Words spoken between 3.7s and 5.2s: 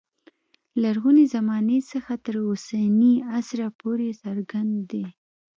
پورې څرګند دی.